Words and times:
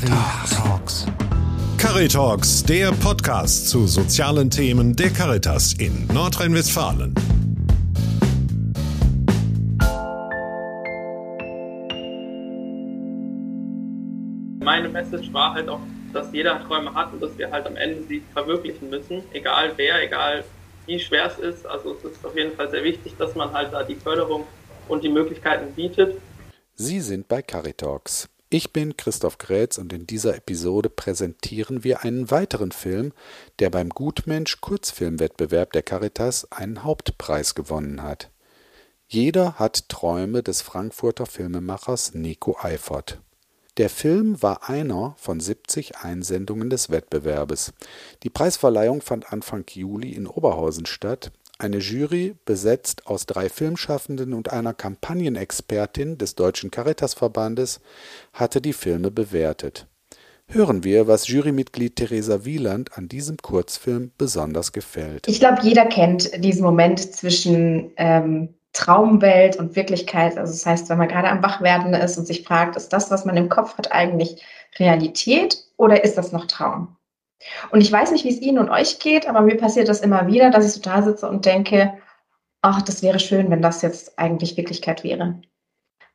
Caritalks. 0.00 1.06
Caritalks, 1.76 2.64
der 2.64 2.90
Podcast 2.92 3.68
zu 3.68 3.86
sozialen 3.86 4.48
Themen 4.48 4.96
der 4.96 5.10
Caritas 5.10 5.74
in 5.74 6.06
Nordrhein-Westfalen. 6.06 7.14
Meine 14.60 14.88
Message 14.88 15.30
war 15.34 15.52
halt 15.52 15.68
auch, 15.68 15.80
dass 16.14 16.32
jeder 16.32 16.66
Träume 16.66 16.94
hat 16.94 17.12
und 17.12 17.20
dass 17.20 17.36
wir 17.36 17.50
halt 17.50 17.66
am 17.66 17.76
Ende 17.76 18.02
sie 18.08 18.22
verwirklichen 18.32 18.88
müssen, 18.88 19.22
egal 19.34 19.72
wer, 19.76 20.02
egal 20.02 20.44
wie 20.86 20.98
schwer 20.98 21.26
es 21.26 21.38
ist. 21.38 21.66
Also 21.66 21.94
es 22.02 22.12
ist 22.12 22.24
auf 22.24 22.34
jeden 22.34 22.56
Fall 22.56 22.70
sehr 22.70 22.84
wichtig, 22.84 23.16
dass 23.18 23.34
man 23.34 23.52
halt 23.52 23.74
da 23.74 23.82
die 23.82 23.96
Förderung 23.96 24.46
und 24.88 25.04
die 25.04 25.10
Möglichkeiten 25.10 25.74
bietet. 25.74 26.16
Sie 26.74 27.00
sind 27.00 27.28
bei 27.28 27.42
Caritalks. 27.42 28.30
Ich 28.52 28.72
bin 28.72 28.96
Christoph 28.96 29.38
Grätz 29.38 29.78
und 29.78 29.92
in 29.92 30.08
dieser 30.08 30.34
Episode 30.34 30.90
präsentieren 30.90 31.84
wir 31.84 32.02
einen 32.02 32.32
weiteren 32.32 32.72
Film, 32.72 33.12
der 33.60 33.70
beim 33.70 33.90
Gutmensch 33.90 34.60
Kurzfilmwettbewerb 34.60 35.72
der 35.72 35.84
Caritas 35.84 36.50
einen 36.50 36.82
Hauptpreis 36.82 37.54
gewonnen 37.54 38.02
hat. 38.02 38.28
Jeder 39.06 39.60
hat 39.60 39.88
Träume 39.88 40.42
des 40.42 40.62
Frankfurter 40.62 41.26
Filmemachers 41.26 42.14
Nico 42.14 42.56
Eifert. 42.60 43.20
Der 43.76 43.88
Film 43.88 44.42
war 44.42 44.68
einer 44.68 45.14
von 45.16 45.38
70 45.38 45.98
Einsendungen 45.98 46.70
des 46.70 46.90
Wettbewerbes. 46.90 47.72
Die 48.24 48.30
Preisverleihung 48.30 49.00
fand 49.00 49.32
Anfang 49.32 49.64
Juli 49.70 50.10
in 50.10 50.26
Oberhausen 50.26 50.86
statt. 50.86 51.30
Eine 51.60 51.76
Jury, 51.76 52.36
besetzt 52.46 53.06
aus 53.06 53.26
drei 53.26 53.50
Filmschaffenden 53.50 54.32
und 54.32 54.50
einer 54.50 54.72
Kampagnenexpertin 54.72 56.16
des 56.16 56.34
Deutschen 56.34 56.70
Caritasverbandes, 56.70 57.82
hatte 58.32 58.62
die 58.62 58.72
Filme 58.72 59.10
bewertet. 59.10 59.86
Hören 60.46 60.84
wir, 60.84 61.06
was 61.06 61.28
Jurymitglied 61.28 61.96
Theresa 61.96 62.46
Wieland 62.46 62.96
an 62.96 63.08
diesem 63.08 63.36
Kurzfilm 63.36 64.10
besonders 64.16 64.72
gefällt. 64.72 65.28
Ich 65.28 65.38
glaube, 65.38 65.60
jeder 65.60 65.84
kennt 65.84 66.42
diesen 66.42 66.62
Moment 66.62 66.98
zwischen 67.14 67.92
ähm, 67.98 68.54
Traumwelt 68.72 69.56
und 69.56 69.76
Wirklichkeit. 69.76 70.38
Also 70.38 70.54
das 70.54 70.64
heißt, 70.64 70.88
wenn 70.88 70.96
man 70.96 71.08
gerade 71.08 71.28
am 71.28 71.42
Wachwerden 71.42 71.92
ist 71.92 72.16
und 72.16 72.26
sich 72.26 72.42
fragt, 72.42 72.76
ist 72.76 72.88
das, 72.88 73.10
was 73.10 73.26
man 73.26 73.36
im 73.36 73.50
Kopf 73.50 73.76
hat, 73.76 73.92
eigentlich 73.92 74.42
Realität 74.78 75.62
oder 75.76 76.04
ist 76.04 76.16
das 76.16 76.32
noch 76.32 76.46
Traum? 76.46 76.96
Und 77.70 77.80
ich 77.80 77.90
weiß 77.90 78.12
nicht, 78.12 78.24
wie 78.24 78.30
es 78.30 78.40
Ihnen 78.40 78.58
und 78.58 78.70
euch 78.70 78.98
geht, 78.98 79.28
aber 79.28 79.40
mir 79.40 79.56
passiert 79.56 79.88
das 79.88 80.00
immer 80.00 80.26
wieder, 80.26 80.50
dass 80.50 80.66
ich 80.66 80.72
so 80.72 80.80
da 80.80 81.02
sitze 81.02 81.28
und 81.28 81.46
denke, 81.46 81.94
ach, 82.62 82.82
das 82.82 83.02
wäre 83.02 83.18
schön, 83.18 83.50
wenn 83.50 83.62
das 83.62 83.82
jetzt 83.82 84.18
eigentlich 84.18 84.56
Wirklichkeit 84.56 85.04
wäre. 85.04 85.40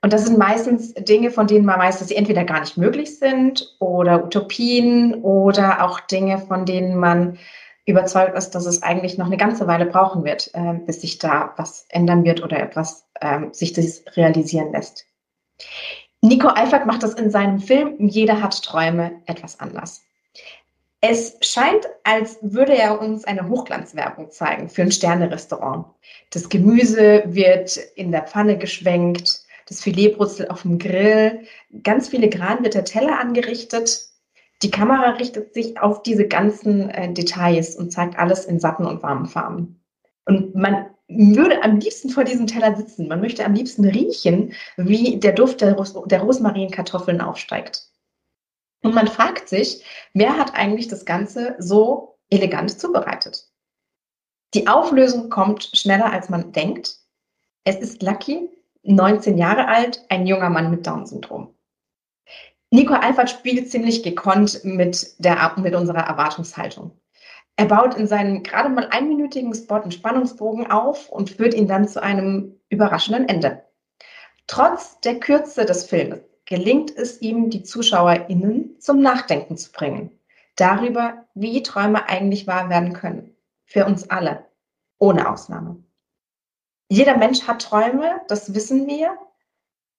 Und 0.02 0.14
das 0.14 0.26
sind 0.26 0.38
meistens 0.38 0.94
Dinge, 0.94 1.32
von 1.32 1.48
denen 1.48 1.66
man 1.66 1.80
weiß, 1.80 1.98
dass 1.98 2.10
sie 2.10 2.16
entweder 2.16 2.44
gar 2.44 2.60
nicht 2.60 2.78
möglich 2.78 3.18
sind 3.18 3.76
oder 3.80 4.24
Utopien 4.24 5.16
oder 5.24 5.84
auch 5.84 6.00
Dinge, 6.00 6.38
von 6.38 6.66
denen 6.66 6.96
man 6.96 7.40
überzeugt 7.88 8.38
ist, 8.38 8.52
dass 8.52 8.66
es 8.68 8.84
eigentlich 8.84 9.18
noch 9.18 9.28
eine 9.28 9.38
ganze 9.38 9.66
Weile 9.68 9.88
brauchen 9.88 10.24
wird, 10.24 10.52
äh, 10.54 10.74
bis 10.86 11.02
sich 11.02 11.18
da 11.18 11.54
was 11.58 11.86
ändern 11.90 12.24
wird 12.24 12.44
oder 12.44 12.60
etwas 12.60 13.08
äh, 13.20 13.48
sich 13.52 13.74
das 13.74 14.04
realisieren 14.16 14.72
lässt. 14.72 15.06
Nico 16.22 16.50
Eifert 16.50 16.86
macht 16.86 17.02
das 17.02 17.14
in 17.16 17.32
seinem 17.32 17.60
Film 17.60 17.96
Jeder 17.98 18.42
hat 18.42 18.62
Träume 18.64 19.24
etwas 19.26 19.60
anders. 19.60 20.05
Es 21.08 21.38
scheint, 21.42 21.86
als 22.04 22.40
würde 22.42 22.76
er 22.76 23.00
uns 23.00 23.26
eine 23.26 23.48
Hochglanzwerbung 23.48 24.32
zeigen 24.32 24.70
für 24.70 24.82
ein 24.82 24.92
Sternerestaurant. 24.92 25.86
Das 26.32 26.50
Gemüse 26.50 27.24
wird 27.28 27.78
in 27.96 28.12
der 28.12 28.24
Pfanne 28.24 28.58
geschwenkt, 28.58 29.42
das 29.68 29.82
Filet 29.82 30.16
brutzelt 30.16 30.50
auf 30.50 30.64
dem 30.64 30.80
Grill, 30.80 31.42
ganz 31.84 32.10
filigran 32.10 32.64
wird 32.64 32.74
der 32.74 32.86
Teller 32.86 33.20
angerichtet 33.20 34.10
die 34.62 34.72
Kamera 34.72 35.12
richtet 35.12 35.54
sich 35.54 35.80
auf 35.80 36.04
diese 36.04 36.28
ganzen 36.28 36.90
äh, 36.90 37.12
Details 37.14 37.76
und 37.76 37.92
zeigt 37.92 38.18
alles 38.18 38.46
in 38.46 38.60
satten 38.60 38.86
und 38.86 39.04
warmen 39.04 39.26
Farben. 39.26 39.82
Und 40.26 40.56
man 40.56 40.88
würde 41.08 41.62
am 41.64 41.80
liebsten 41.80 42.10
vor 42.10 42.24
diesem 42.24 42.48
Teller 42.48 42.76
sitzen. 42.76 43.08
Man 43.08 43.22
möchte 43.22 43.46
am 43.46 43.54
liebsten 43.54 43.86
riechen, 43.86 44.54
wie 44.78 45.20
der 45.20 45.34
Duft 45.34 45.62
der, 45.62 45.76
Ros 45.76 45.94
der 46.06 46.22
Rosmarinkartoffeln 46.22 47.22
aufsteigt. 47.22 47.84
Und 48.86 48.94
man 48.94 49.08
fragt 49.08 49.50
sich, 49.50 49.84
wer 50.14 50.38
hat 50.38 50.54
eigentlich 50.54 50.88
das 50.88 51.06
Ganze 51.06 51.56
so 51.58 52.20
elegant 52.30 52.80
zubereitet? 52.80 53.50
Die 54.54 54.68
Auflösung 54.68 55.32
kommt 55.32 55.72
schneller, 55.74 56.14
als 56.14 56.30
man 56.30 56.52
denkt. 56.52 57.00
Es 57.64 57.78
ist 57.78 58.04
Lucky, 58.04 58.48
19 58.84 59.40
Jahre 59.40 59.68
alt, 59.68 60.06
ein 60.10 60.28
junger 60.28 60.52
Mann 60.52 60.70
mit 60.70 60.86
Down-Syndrom. 60.86 61.52
Nico 62.70 62.94
Alfert 62.94 63.32
spielt 63.32 63.72
ziemlich 63.72 64.04
gekonnt 64.04 64.64
mit, 64.64 65.16
der, 65.18 65.56
mit 65.58 65.74
unserer 65.74 66.06
Erwartungshaltung. 66.06 66.92
Er 67.56 67.66
baut 67.66 67.96
in 67.96 68.06
seinem 68.06 68.44
gerade 68.44 68.70
mal 68.70 68.88
einminütigen 68.92 69.56
Spot 69.56 69.78
einen 69.78 69.90
Spannungsbogen 69.90 70.70
auf 70.70 71.10
und 71.10 71.32
führt 71.32 71.56
ihn 71.56 71.68
dann 71.68 71.88
zu 71.88 72.04
einem 72.04 72.60
überraschenden 72.70 73.28
Ende. 73.28 73.64
Trotz 74.46 75.00
der 75.00 75.20
Kürze 75.20 75.66
des 75.66 75.86
Filmes 75.86 76.20
gelingt 76.46 76.96
es 76.96 77.22
ihm, 77.22 77.50
die 77.50 77.64
ZuschauerInnen 77.64 78.80
zum 78.80 79.02
Nachdenken 79.02 79.58
zu 79.58 79.72
bringen. 79.72 80.20
Darüber, 80.56 81.26
wie 81.34 81.64
Träume 81.64 82.08
eigentlich 82.08 82.48
wahr 82.48 82.70
werden 82.70 82.94
können. 82.94 83.36
Für 83.66 83.86
uns 83.86 84.10
alle. 84.10 84.46
Ohne 84.98 85.30
Ausnahme. 85.30 85.84
Jeder 86.88 87.18
Mensch 87.18 87.48
hat 87.48 87.62
Träume, 87.62 88.22
das 88.28 88.54
wissen 88.54 88.88
wir. 88.88 89.18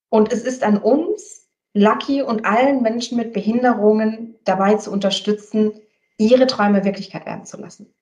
Und 0.08 0.32
es 0.32 0.44
ist 0.44 0.62
an 0.62 0.78
uns, 0.78 1.48
Lucky 1.74 2.22
und 2.22 2.46
allen 2.46 2.80
Menschen 2.80 3.18
mit 3.18 3.34
Behinderungen 3.34 4.38
dabei 4.44 4.76
zu 4.76 4.90
unterstützen, 4.90 5.78
ihre 6.16 6.46
Träume 6.46 6.84
Wirklichkeit 6.84 7.26
werden 7.26 7.44
zu 7.44 7.58
lassen. 7.58 7.92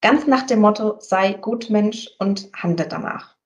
Ganz 0.00 0.26
nach 0.26 0.44
dem 0.44 0.60
Motto, 0.60 0.98
sei 1.00 1.34
gut 1.34 1.68
Mensch 1.68 2.08
und 2.18 2.50
handle 2.54 2.86
danach. 2.86 3.36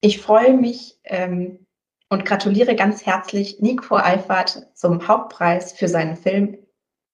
Ich 0.00 0.20
freue 0.20 0.54
mich 0.54 1.00
ähm, 1.04 1.65
und 2.08 2.24
gratuliere 2.24 2.76
ganz 2.76 3.04
herzlich 3.04 3.60
Nico 3.60 3.96
Eifert 3.96 4.66
zum 4.74 5.08
Hauptpreis 5.08 5.72
für 5.72 5.88
seinen 5.88 6.16
Film 6.16 6.58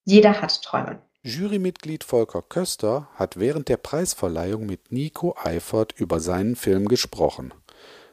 Jeder 0.05 0.41
hat 0.41 0.63
Träume. 0.63 1.01
Jurymitglied 1.23 2.03
Volker 2.03 2.43
Köster 2.43 3.09
hat 3.15 3.39
während 3.39 3.69
der 3.69 3.77
Preisverleihung 3.77 4.67
mit 4.67 4.91
Nico 4.91 5.37
Eifert 5.41 5.93
über 5.93 6.19
seinen 6.19 6.57
Film 6.57 6.89
gesprochen. 6.89 7.55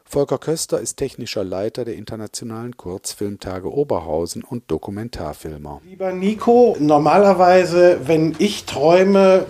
Volker 0.04 0.38
Köster 0.38 0.80
ist 0.80 0.96
technischer 0.96 1.44
Leiter 1.44 1.84
der 1.84 1.96
Internationalen 1.96 2.76
Kurzfilmtage 2.76 3.72
Oberhausen 3.72 4.44
und 4.44 4.70
Dokumentarfilmer. 4.70 5.80
Lieber 5.84 6.12
Nico, 6.12 6.76
normalerweise, 6.78 8.00
wenn 8.04 8.34
ich 8.38 8.64
träume, 8.64 9.46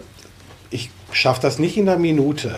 ich 0.70 0.90
schaffe 1.12 1.42
das 1.42 1.58
nicht 1.58 1.76
in 1.76 1.88
einer 1.88 1.98
Minute. 1.98 2.54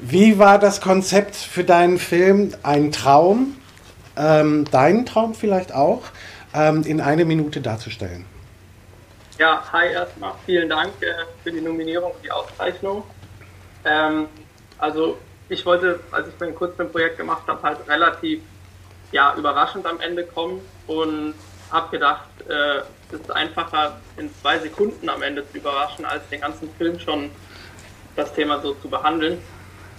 Wie 0.00 0.38
war 0.38 0.58
das 0.58 0.80
Konzept 0.80 1.34
für 1.34 1.64
deinen 1.64 1.98
Film? 1.98 2.54
Ein 2.62 2.92
Traum, 2.92 3.56
ähm, 4.16 4.64
deinen 4.70 5.06
Traum 5.06 5.34
vielleicht 5.34 5.72
auch, 5.74 6.02
ähm, 6.54 6.82
in 6.84 7.00
eine 7.00 7.24
Minute 7.24 7.60
darzustellen? 7.60 8.24
Ja, 9.38 9.62
hi 9.72 9.92
erstmal. 9.92 10.34
Vielen 10.44 10.68
Dank 10.68 10.90
äh, 11.00 11.06
für 11.42 11.50
die 11.50 11.60
Nominierung 11.60 12.12
und 12.12 12.22
die 12.22 12.30
Auszeichnung. 12.30 13.02
Ähm, 13.84 14.26
also 14.78 15.18
ich 15.48 15.64
wollte, 15.64 16.00
als 16.10 16.28
ich 16.28 16.34
mein 16.38 16.54
Kurzfilmprojekt 16.54 17.16
gemacht 17.16 17.42
habe, 17.46 17.62
halt 17.62 17.78
relativ 17.88 18.40
ja, 19.10 19.34
überraschend 19.36 19.86
am 19.86 20.00
Ende 20.00 20.24
kommen 20.24 20.60
und 20.86 21.34
habe 21.70 21.90
gedacht, 21.90 22.28
äh, 22.48 22.78
es 23.10 23.20
ist 23.20 23.30
einfacher, 23.30 24.00
in 24.16 24.30
zwei 24.40 24.58
Sekunden 24.58 25.08
am 25.08 25.22
Ende 25.22 25.48
zu 25.50 25.58
überraschen, 25.58 26.04
als 26.04 26.28
den 26.28 26.40
ganzen 26.40 26.70
Film 26.76 26.98
schon 26.98 27.30
das 28.16 28.32
Thema 28.34 28.60
so 28.60 28.74
zu 28.74 28.88
behandeln. 28.88 29.38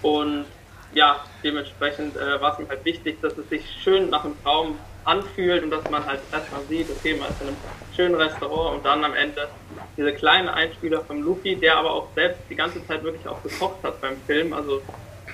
Und 0.03 0.46
ja, 0.94 1.22
dementsprechend 1.44 2.16
äh, 2.16 2.40
war 2.40 2.53
es 2.53 2.59
mir 2.59 2.68
halt 2.69 2.86
wichtig, 2.86 3.19
dass 3.22 3.36
es 3.38 3.50
sich 3.50 3.64
schön 3.84 4.12
nach 4.12 4.24
einem 4.24 4.36
Traum 4.44 4.78
anfühlt 5.06 5.64
und 5.64 5.72
dass 5.72 5.90
man 5.90 6.06
halt 6.06 6.19
erstmal 6.31 6.62
sieht, 6.69 6.88
okay, 6.90 7.16
man 7.20 7.29
ist 7.29 7.41
in 7.41 7.47
einem 7.47 7.58
schönen 7.96 8.16
Restaurant 8.16 8.78
und 8.78 8.85
dann 8.85 9.03
am 9.03 9.14
Ende 9.14 9.47
diese 9.97 10.14
kleine 10.14 10.53
Einspieler 10.53 11.02
vom 11.02 11.22
Luffy, 11.23 11.55
der 11.55 11.78
aber 11.78 11.91
auch 11.91 12.08
selbst 12.16 12.41
die 12.50 12.55
ganze 12.55 12.85
Zeit 12.88 13.03
wirklich 13.03 13.28
auch 13.28 13.41
gekocht 13.44 13.84
hat 13.84 14.00
beim 14.02 14.16
Film. 14.28 14.53
Also 14.53 14.82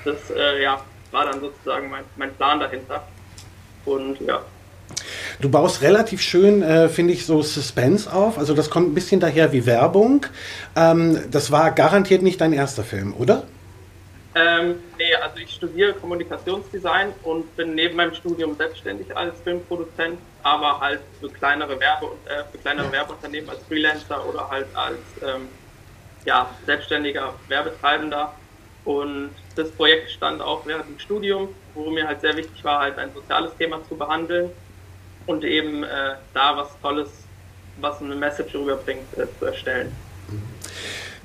das 0.05 0.17
äh, 0.31 0.63
ja, 0.63 0.81
war 1.11 1.25
dann 1.25 1.41
sozusagen 1.41 1.89
mein, 1.89 2.03
mein 2.15 2.33
Plan 2.35 2.59
dahinter. 2.59 3.07
Und 3.85 4.19
ja. 4.21 4.41
Du 5.39 5.49
baust 5.49 5.81
relativ 5.81 6.21
schön, 6.21 6.63
äh, 6.63 6.89
finde 6.89 7.13
ich, 7.13 7.25
so 7.25 7.41
Suspense 7.41 8.11
auf. 8.11 8.37
Also 8.37 8.53
das 8.53 8.69
kommt 8.69 8.89
ein 8.89 8.95
bisschen 8.95 9.19
daher 9.19 9.51
wie 9.51 9.65
Werbung. 9.65 10.25
Ähm, 10.75 11.19
das 11.31 11.51
war 11.51 11.71
garantiert 11.71 12.23
nicht 12.23 12.41
dein 12.41 12.53
erster 12.53 12.83
Film, 12.83 13.13
oder? 13.17 13.43
Ähm, 14.35 14.79
nee, 14.97 15.13
also 15.15 15.37
ich 15.37 15.51
studiere 15.51 15.93
Kommunikationsdesign 15.93 17.13
und 17.23 17.55
bin 17.55 17.73
neben 17.73 17.95
meinem 17.95 18.13
Studium 18.13 18.55
selbstständig 18.55 19.15
als 19.17 19.39
Filmproduzent, 19.41 20.19
aber 20.43 20.79
halt 20.79 21.01
für 21.19 21.29
kleinere, 21.29 21.79
Werbe, 21.79 22.11
äh, 22.25 22.43
für 22.51 22.59
kleinere 22.59 22.91
Werbeunternehmen 22.91 23.49
als 23.49 23.63
Freelancer 23.63 24.23
oder 24.27 24.49
halt 24.49 24.67
als 24.75 24.99
ähm, 25.23 25.49
ja, 26.25 26.49
selbstständiger 26.65 27.33
Werbetreibender. 27.47 28.33
Und 28.85 29.31
das 29.55 29.71
Projekt 29.71 30.11
stand 30.11 30.41
auch 30.41 30.65
während 30.65 30.87
dem 30.87 30.99
Studium, 30.99 31.49
wo 31.73 31.89
mir 31.89 32.07
halt 32.07 32.21
sehr 32.21 32.37
wichtig 32.37 32.63
war, 32.63 32.81
halt 32.81 32.97
ein 32.97 33.13
soziales 33.13 33.55
Thema 33.57 33.83
zu 33.87 33.95
behandeln. 33.95 34.51
und 35.25 35.43
eben 35.43 35.83
äh, 35.83 36.15
da 36.33 36.57
was 36.57 36.69
Tolles, 36.81 37.09
was 37.77 38.01
eine 38.01 38.15
Message 38.15 38.55
rüberbringt, 38.55 39.15
äh, 39.17 39.27
zu 39.37 39.45
erstellen. 39.45 39.95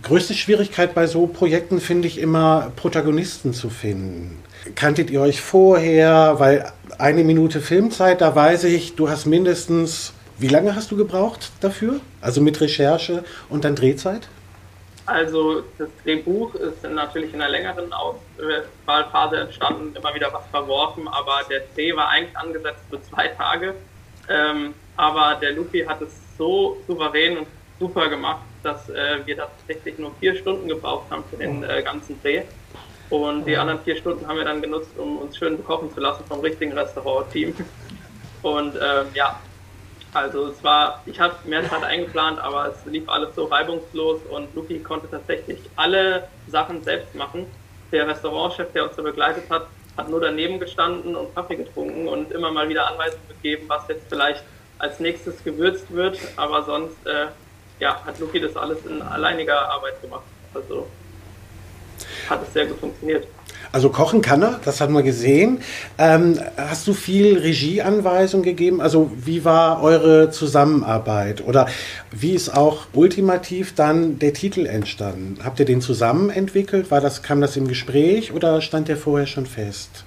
Größte 0.04 0.34
Schwierigkeit 0.34 0.94
bei 0.94 1.06
so 1.06 1.26
Projekten 1.26 1.80
finde 1.80 2.08
ich 2.08 2.18
immer, 2.18 2.72
Protagonisten 2.76 3.54
zu 3.54 3.70
finden. 3.70 4.42
Kanntet 4.74 5.10
ihr 5.10 5.22
euch 5.22 5.40
vorher? 5.40 6.34
Weil 6.38 6.72
eine 6.98 7.24
Minute 7.24 7.62
Filmzeit, 7.62 8.20
da 8.20 8.34
weiß 8.34 8.64
ich, 8.64 8.96
du 8.96 9.08
hast 9.08 9.24
mindestens, 9.24 10.12
wie 10.38 10.48
lange 10.48 10.76
hast 10.76 10.90
du 10.90 10.96
gebraucht 10.98 11.50
dafür? 11.62 12.00
Also 12.20 12.42
mit 12.42 12.60
Recherche 12.60 13.24
und 13.48 13.64
dann 13.64 13.76
Drehzeit? 13.76 14.28
Also 15.06 15.62
das 15.78 15.88
Drehbuch 16.02 16.54
ist 16.54 16.82
natürlich 16.82 17.32
in 17.32 17.40
einer 17.40 17.50
längeren 17.50 17.90
Auswahlphase 17.92 19.36
entstanden, 19.36 19.96
immer 19.96 20.14
wieder 20.14 20.30
was 20.34 20.46
verworfen, 20.50 21.08
aber 21.08 21.40
der 21.48 21.62
Dreh 21.74 21.96
war 21.96 22.10
eigentlich 22.10 22.36
angesetzt 22.36 22.80
für 22.90 23.02
zwei 23.02 23.28
Tage. 23.28 23.74
Ähm, 24.28 24.74
aber 24.96 25.38
der 25.40 25.52
Lupi 25.52 25.80
hat 25.80 26.02
es 26.02 26.12
so 26.36 26.76
souverän 26.86 27.38
und 27.38 27.46
super 27.78 28.08
gemacht, 28.08 28.42
dass 28.64 28.88
äh, 28.88 29.18
wir 29.24 29.36
tatsächlich 29.36 29.98
nur 29.98 30.12
vier 30.20 30.36
Stunden 30.36 30.68
gebraucht 30.68 31.10
haben 31.10 31.24
für 31.30 31.36
den 31.36 31.62
äh, 31.62 31.82
ganzen 31.82 32.20
Dreh. 32.22 32.42
Und 33.10 33.44
die 33.46 33.56
anderen 33.56 33.80
vier 33.80 33.96
Stunden 33.96 34.26
haben 34.26 34.38
wir 34.38 34.44
dann 34.44 34.62
genutzt, 34.62 34.90
um 34.96 35.18
uns 35.18 35.36
schön 35.36 35.56
bekochen 35.56 35.92
zu 35.92 36.00
lassen 36.00 36.24
vom 36.26 36.40
richtigen 36.40 36.72
Restaurant-Team. 36.72 37.54
Und 38.42 38.74
ähm, 38.76 39.06
ja, 39.14 39.38
also 40.14 40.46
es 40.46 40.62
war, 40.62 41.02
ich 41.06 41.18
habe 41.18 41.34
mehr 41.44 41.68
Zeit 41.68 41.82
eingeplant, 41.82 42.38
aber 42.38 42.68
es 42.68 42.86
lief 42.86 43.08
alles 43.08 43.34
so 43.34 43.44
reibungslos 43.46 44.20
und 44.30 44.54
Luki 44.54 44.78
konnte 44.78 45.10
tatsächlich 45.10 45.58
alle 45.76 46.28
Sachen 46.46 46.82
selbst 46.82 47.14
machen. 47.14 47.46
Der 47.90 48.06
Restaurantchef, 48.08 48.72
der 48.72 48.84
uns 48.84 48.96
da 48.96 49.02
begleitet 49.02 49.50
hat, 49.50 49.66
hat 49.96 50.08
nur 50.08 50.20
daneben 50.20 50.58
gestanden 50.58 51.14
und 51.14 51.34
Kaffee 51.34 51.56
getrunken 51.56 52.08
und 52.08 52.32
immer 52.32 52.50
mal 52.50 52.68
wieder 52.68 52.86
Anweisungen 52.86 53.26
gegeben, 53.28 53.64
was 53.68 53.86
jetzt 53.88 54.06
vielleicht 54.08 54.42
als 54.78 55.00
nächstes 55.00 55.42
gewürzt 55.44 55.92
wird. 55.92 56.18
Aber 56.36 56.62
sonst 56.62 57.06
äh, 57.06 57.26
ja, 57.80 58.00
hat 58.04 58.18
Luki 58.18 58.40
das 58.40 58.56
alles 58.56 58.78
in 58.86 59.02
alleiniger 59.02 59.68
Arbeit 59.70 60.00
gemacht. 60.00 60.24
Also 60.52 60.86
hat 62.28 62.42
es 62.42 62.52
sehr 62.52 62.66
gut 62.66 62.78
funktioniert. 62.78 63.26
Also 63.72 63.90
kochen 63.90 64.22
kann 64.22 64.42
er, 64.42 64.60
das 64.64 64.80
haben 64.80 64.94
wir 64.94 65.02
gesehen. 65.02 65.60
Ähm, 65.98 66.38
hast 66.56 66.86
du 66.86 66.94
viel 66.94 67.38
Regieanweisung 67.38 68.42
gegeben? 68.42 68.80
Also 68.80 69.10
wie 69.16 69.44
war 69.44 69.82
eure 69.82 70.30
Zusammenarbeit? 70.30 71.44
Oder 71.44 71.66
wie 72.12 72.34
ist 72.34 72.56
auch 72.56 72.86
ultimativ 72.92 73.74
dann 73.74 74.18
der 74.20 74.32
Titel 74.32 74.66
entstanden? 74.66 75.38
Habt 75.42 75.58
ihr 75.58 75.66
den 75.66 75.80
zusammen 75.80 76.30
entwickelt? 76.30 76.92
War 76.92 77.00
das, 77.00 77.22
kam 77.22 77.40
das 77.40 77.56
im 77.56 77.66
Gespräch 77.66 78.32
oder 78.32 78.60
stand 78.60 78.86
der 78.86 78.96
vorher 78.96 79.26
schon 79.26 79.46
fest? 79.46 80.04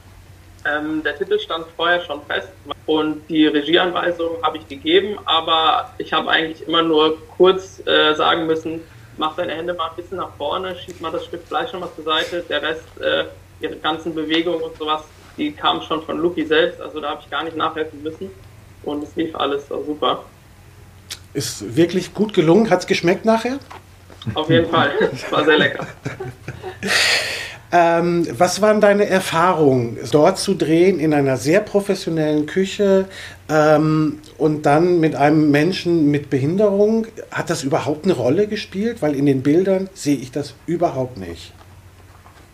Ähm, 0.67 1.03
der 1.03 1.17
Titel 1.17 1.39
stand 1.39 1.65
vorher 1.75 2.01
schon 2.01 2.21
fest 2.23 2.49
und 2.85 3.27
die 3.29 3.47
Regieanweisung 3.47 4.41
habe 4.41 4.57
ich 4.57 4.67
gegeben, 4.67 5.17
aber 5.25 5.93
ich 5.97 6.11
habe 6.13 6.29
eigentlich 6.29 6.67
immer 6.67 6.81
nur 6.81 7.17
kurz 7.37 7.85
äh, 7.85 8.15
sagen 8.15 8.47
müssen, 8.47 8.81
mach 9.17 9.35
deine 9.35 9.53
Hände 9.53 9.73
mal 9.73 9.89
ein 9.89 9.95
bisschen 9.95 10.17
nach 10.17 10.33
vorne, 10.37 10.75
schieb 10.75 10.99
mal 10.99 11.11
das 11.11 11.25
Stück 11.25 11.45
Fleisch 11.47 11.71
nochmal 11.73 11.89
zur 11.95 12.05
Seite, 12.05 12.43
der 12.49 12.61
Rest, 12.61 12.83
äh, 12.99 13.25
ihre 13.61 13.75
ganzen 13.77 14.13
Bewegungen 14.13 14.61
und 14.61 14.77
sowas, 14.77 15.03
die 15.37 15.51
kamen 15.51 15.81
schon 15.81 16.03
von 16.03 16.19
Luki 16.19 16.45
selbst, 16.45 16.81
also 16.81 16.99
da 16.99 17.11
habe 17.11 17.21
ich 17.23 17.29
gar 17.29 17.43
nicht 17.43 17.55
nachhelfen 17.55 18.01
müssen 18.03 18.29
und 18.83 19.03
es 19.03 19.15
lief 19.15 19.35
alles 19.35 19.71
auch 19.71 19.85
super. 19.85 20.23
Ist 21.33 21.75
wirklich 21.75 22.13
gut 22.13 22.33
gelungen, 22.33 22.69
hat 22.69 22.79
es 22.79 22.87
geschmeckt 22.87 23.25
nachher? 23.25 23.59
Auf 24.33 24.49
jeden 24.49 24.69
Fall, 24.69 24.91
es 25.13 25.31
war 25.31 25.45
sehr 25.45 25.57
lecker. 25.57 25.87
Ähm, 27.71 28.25
was 28.37 28.61
waren 28.61 28.79
deine 28.79 29.07
Erfahrungen, 29.07 29.97
dort 30.11 30.39
zu 30.39 30.53
drehen 30.53 30.99
in 30.99 31.13
einer 31.13 31.35
sehr 31.35 31.59
professionellen 31.59 32.45
Küche 32.45 33.05
ähm, 33.49 34.19
und 34.37 34.65
dann 34.65 35.01
mit 35.01 35.15
einem 35.15 35.51
Menschen 35.51 36.09
mit 36.09 36.29
Behinderung? 36.29 37.07
Hat 37.29 37.49
das 37.49 37.63
überhaupt 37.63 38.05
eine 38.05 38.13
Rolle 38.13 38.47
gespielt? 38.47 39.01
Weil 39.01 39.15
in 39.15 39.25
den 39.25 39.43
Bildern 39.43 39.89
sehe 39.93 40.15
ich 40.15 40.31
das 40.31 40.53
überhaupt 40.65 41.17
nicht. 41.17 41.51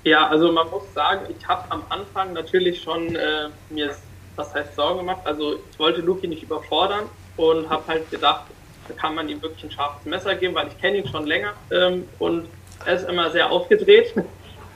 Ja, 0.04 0.27
also 0.27 0.51
man 0.51 0.69
muss 0.69 0.83
sagen, 0.95 1.27
ich 1.30 1.48
habe 1.48 1.63
am 1.69 1.83
Anfang 1.89 2.33
natürlich 2.33 2.81
schon 2.81 3.15
äh, 3.15 3.50
mir 3.69 3.92
was 4.36 4.54
heißt 4.54 4.75
Sorgen 4.75 5.00
gemacht. 5.00 5.21
Also 5.25 5.56
ich 5.69 5.80
wollte 5.80 6.01
Luki 6.01 6.27
nicht 6.27 6.44
überfordern 6.44 7.06
und 7.38 7.69
habe 7.69 7.83
halt 7.88 8.10
gedacht, 8.10 8.44
da 8.88 8.94
kann 8.95 9.15
man 9.15 9.30
ihm 9.30 9.42
wirklich 9.42 9.63
ein 9.63 9.71
scharfes 9.71 10.06
Messer 10.06 10.36
geben, 10.36 10.56
weil 10.56 10.68
ich 10.68 10.77
kenne 10.80 10.98
ihn 10.98 11.07
schon 11.07 11.25
länger 11.25 11.54
ähm, 11.71 12.07
und 12.19 12.48
er 12.86 12.95
ist 12.95 13.07
immer 13.07 13.31
sehr 13.31 13.51
aufgedreht. 13.51 14.13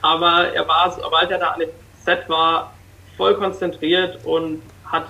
Aber 0.02 0.52
er 0.54 0.66
war, 0.66 0.90
sobald 0.90 1.30
er 1.30 1.38
da 1.38 1.48
an 1.50 1.60
dem 1.60 1.70
Set 2.04 2.28
war, 2.28 2.72
voll 3.16 3.34
konzentriert 3.34 4.24
und 4.24 4.62
hat 4.84 5.06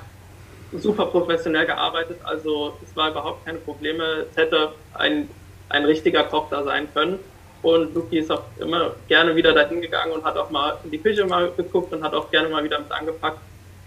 super 0.73 1.07
professionell 1.07 1.67
gearbeitet. 1.67 2.19
Also 2.25 2.77
es 2.83 2.95
war 2.97 3.11
überhaupt 3.11 3.45
keine 3.45 3.59
Probleme. 3.59 4.27
Es 4.31 4.37
hätte 4.37 4.73
ein, 4.95 5.29
ein 5.69 5.85
richtiger 5.85 6.25
Koch 6.25 6.49
da 6.51 6.63
sein 6.63 6.89
können. 6.93 7.19
Und 7.63 7.95
Luki 7.95 8.19
ist 8.19 8.31
auch 8.31 8.45
immer 8.59 8.93
gerne 9.09 9.35
wieder 9.35 9.53
dahin 9.53 9.81
gegangen 9.81 10.13
und 10.13 10.25
hat 10.25 10.37
auch 10.37 10.51
mal 10.51 10.79
in 10.85 10.91
die 10.91 10.99
Küche 10.99 11.25
mal 11.25 11.51
geguckt 11.57 11.93
und 11.93 12.05
hat 12.05 12.15
auch 12.15 12.31
gerne 12.31 12.49
mal 12.49 12.63
wieder 12.63 12.79
mit 12.79 12.93
angepackt, 12.93 13.41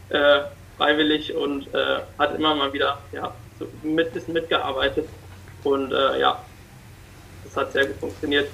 äh, 0.10 0.42
freiwillig 0.78 1.34
und 1.34 1.74
äh, 1.74 2.00
hat 2.18 2.36
immer 2.36 2.54
mal 2.54 2.74
wieder 2.74 2.98
ja, 3.14 3.34
so 3.58 3.68
mit, 3.82 4.14
bisschen 4.14 4.34
mitgearbeitet. 4.34 5.08
Und 5.64 5.94
äh, 5.94 6.20
ja, 6.20 6.44
das 7.46 7.56
hat 7.56 7.72
sehr 7.72 7.86
gut 7.86 7.98
funktioniert. 7.98 8.50